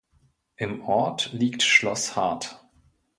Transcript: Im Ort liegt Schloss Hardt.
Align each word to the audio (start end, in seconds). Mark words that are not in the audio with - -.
Im 0.55 0.81
Ort 0.87 1.31
liegt 1.31 1.61
Schloss 1.61 2.15
Hardt. 2.15 2.59